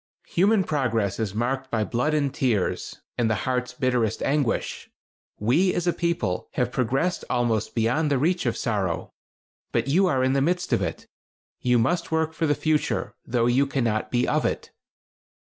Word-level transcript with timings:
Human 0.29 0.63
progress 0.63 1.19
is 1.19 1.35
marked 1.35 1.69
by 1.69 1.83
blood 1.83 2.15
and 2.15 2.33
tears, 2.33 3.01
and 3.19 3.29
the 3.29 3.35
heart's 3.45 3.75
bitterest 3.75 4.23
anguish. 4.23 4.89
We, 5.39 5.75
as 5.75 5.85
a 5.85 5.93
people, 5.93 6.47
have 6.53 6.71
progressed 6.71 7.23
almost 7.29 7.75
beyond 7.75 8.09
the 8.09 8.17
reach 8.17 8.47
of 8.47 8.57
sorrow, 8.57 9.13
but 9.71 9.87
you 9.87 10.07
are 10.07 10.23
in 10.23 10.33
the 10.33 10.41
midst 10.41 10.73
of 10.73 10.81
it. 10.81 11.05
You 11.59 11.77
must 11.77 12.11
work 12.11 12.33
for 12.33 12.47
the 12.47 12.55
future, 12.55 13.13
though 13.27 13.45
you 13.45 13.67
cannot 13.67 14.09
be 14.09 14.27
of 14.27 14.43
it." 14.43 14.71